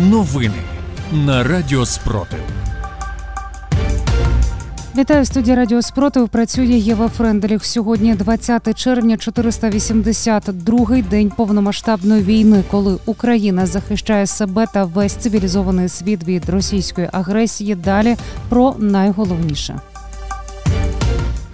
[0.00, 0.54] Новини
[1.12, 2.38] на Радіо Спротив.
[4.96, 6.28] Вітаю в студії Радіо Спротив.
[6.28, 7.64] Працює Єва Френделіх.
[7.64, 16.24] Сьогодні 20 червня, 482-й день повномасштабної війни, коли Україна захищає себе та весь цивілізований світ
[16.24, 17.74] від російської агресії.
[17.74, 18.16] Далі
[18.48, 19.80] про найголовніше.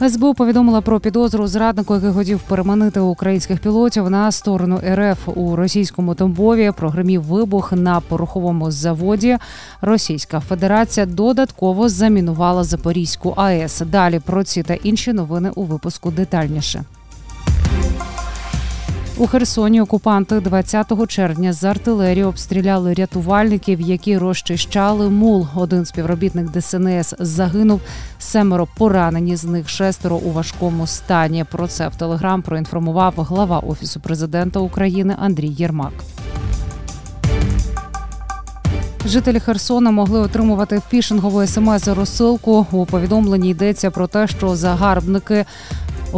[0.08, 6.14] СБУ повідомила про підозру зраднику, який хотів переманити українських пілотів на сторону РФ у російському
[6.14, 6.72] Томбові.
[6.76, 9.36] Прогримів вибух на пороховому заводі.
[9.80, 13.82] Російська Федерація додатково замінувала Запорізьку АЕС.
[13.86, 16.84] Далі про ці та інші новини у випуску детальніше.
[19.16, 25.46] У Херсоні окупанти 20 червня з артилерії обстріляли рятувальників, які розчищали мул.
[25.54, 27.80] Один співробітник ДСНС загинув.
[28.18, 31.44] Семеро поранені, з них шестеро у важкому стані.
[31.50, 35.92] Про це в телеграм проінформував глава офісу президента України Андрій Єрмак.
[39.06, 42.66] Жителі Херсона могли отримувати фішингову смс-розсилку.
[42.72, 45.44] У повідомленні йдеться про те, що загарбники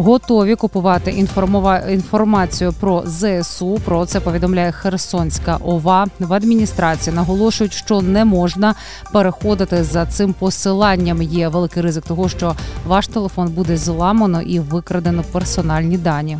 [0.02, 1.78] готові купувати інформова...
[1.78, 3.78] інформацію про ЗСУ.
[3.84, 6.06] Про це повідомляє Херсонська ОВА.
[6.18, 8.74] В адміністрації наголошують, що не можна
[9.12, 11.22] переходити за цим посиланням.
[11.22, 12.54] Є великий ризик того, що
[12.86, 16.38] ваш телефон буде зламано і викрадено персональні дані.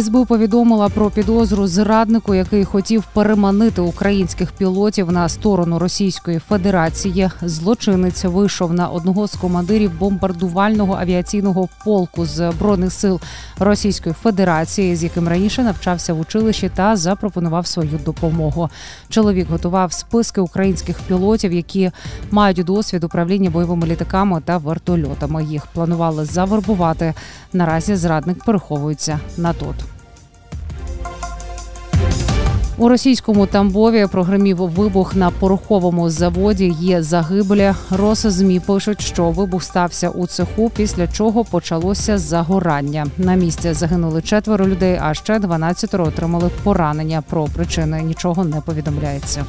[0.00, 7.30] СБУ повідомила про підозру зраднику, який хотів переманити українських пілотів на сторону Російської Федерації.
[7.42, 13.20] Злочинець вийшов на одного з командирів бомбардувального авіаційного полку з збройних сил
[13.58, 18.70] Російської Федерації, з яким раніше навчався в училищі та запропонував свою допомогу.
[19.08, 21.90] Чоловік готував списки українських пілотів, які
[22.30, 25.44] мають досвід управління бойовими літаками та вертольотами.
[25.44, 27.14] Їх планували завербувати.
[27.52, 29.81] Наразі зрадник переховується на тот.
[32.78, 36.74] У російському Тамбові прогримів вибух на пороховому заводі.
[36.80, 37.74] Є загиблі.
[37.90, 43.06] Росзмі пишуть, що вибух стався у цеху, після чого почалося загорання.
[43.18, 47.22] На місці загинули четверо людей, а ще 12 отримали поранення.
[47.30, 49.44] Про причини нічого не повідомляється.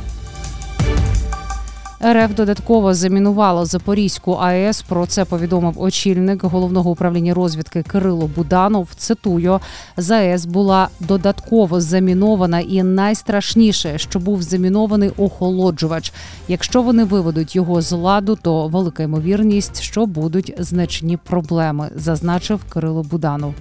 [2.05, 4.81] РФ додатково замінувало Запорізьку АЕС.
[4.81, 8.87] Про це повідомив очільник головного управління розвідки Кирило Буданов.
[8.95, 9.59] Цитую
[9.97, 16.13] ЗАЕС була додатково замінована, і найстрашніше, що був замінований охолоджувач.
[16.47, 23.03] Якщо вони виведуть його з ладу, то велика ймовірність, що будуть значні проблеми, зазначив Кирило
[23.03, 23.53] Буданов.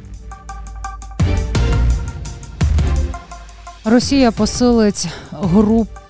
[3.84, 5.08] Росія посилить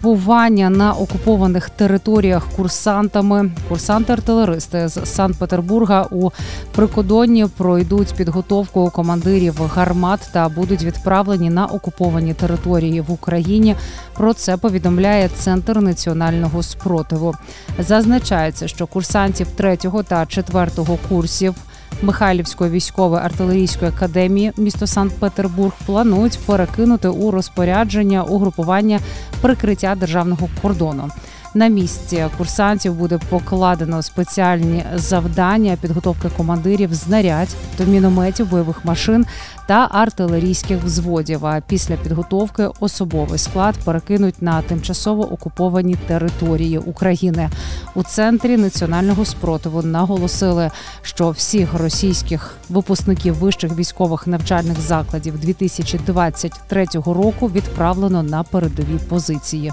[0.03, 3.51] групування на окупованих територіях курсантами.
[3.71, 6.31] Курсанти-артилеристи з Санкт-Петербурга у
[6.73, 13.77] прикордонні пройдуть підготовку командирів гармат та будуть відправлені на окуповані території в Україні.
[14.15, 17.35] Про це повідомляє Центр національного спротиву.
[17.79, 21.55] Зазначається, що курсантів третього та четвертого курсів.
[22.03, 29.01] Михайлівської військової артилерійської академії місто Санкт-Петербург планують перекинути у розпорядження угрупування
[29.41, 31.11] прикриття державного кордону.
[31.55, 37.49] На місці курсантів буде покладено спеціальні завдання підготовки командирів знарядь
[37.79, 39.27] до мінометів, бойових машин
[39.67, 41.47] та артилерійських взводів.
[41.47, 47.51] А після підготовки особовий склад перекинуть на тимчасово окуповані території України.
[47.95, 50.71] У центрі національного спротиву наголосили,
[51.03, 59.73] що всіх російських випускників вищих військових навчальних закладів 2023 року відправлено на передові позиції.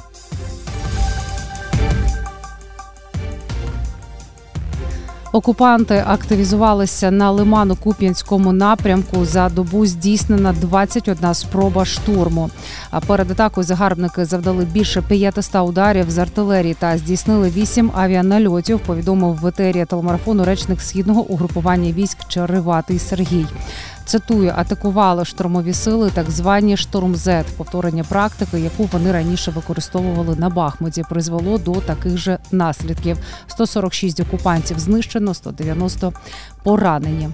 [5.32, 9.26] Окупанти активізувалися на Лимано-Куп'янському напрямку.
[9.26, 12.50] За добу здійснена 21 спроба штурму.
[12.92, 18.80] А перед атакою загарбники завдали більше 500 ударів з артилерії та здійснили 8 авіанальотів.
[18.80, 23.46] Повідомив в етері телемарафону речник східного угрупування військ Череватий Сергій.
[24.10, 27.44] Цитую, атакували штурмові сили, так звані штурм З.
[27.58, 33.18] Повторення практики, яку вони раніше використовували на Бахмуті, призвело до таких же наслідків:
[33.48, 36.14] 146 окупантів знищено, 190
[36.64, 37.30] поранені.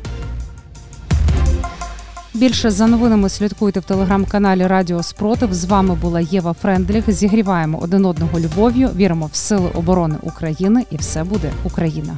[2.34, 5.54] Більше за новинами слідкуйте в телеграм-каналі Радіо Спротив.
[5.54, 7.12] З вами була Єва Френдліх.
[7.12, 8.90] Зігріваємо один одного любов'ю.
[8.96, 12.18] Віримо в сили оборони України, і все буде Україна.